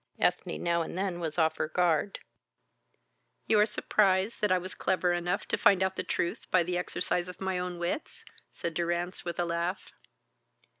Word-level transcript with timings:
Ethne 0.19 0.63
now 0.63 0.81
and 0.81 0.97
then 0.97 1.19
was 1.19 1.37
off 1.37 1.57
her 1.57 1.67
guard. 1.67 2.17
You 3.45 3.59
are 3.59 3.67
surprised 3.67 4.41
that 4.41 4.51
I 4.51 4.57
was 4.57 4.73
clever 4.73 5.13
enough 5.13 5.47
to 5.49 5.59
find 5.59 5.83
out 5.83 5.95
the 5.95 6.01
truth 6.01 6.49
by 6.49 6.63
the 6.63 6.75
exercise 6.75 7.27
of 7.27 7.39
my 7.39 7.59
own 7.59 7.77
wits?" 7.77 8.25
said 8.51 8.73
Durrance, 8.73 9.23
with 9.23 9.39
a 9.39 9.45
laugh. 9.45 9.91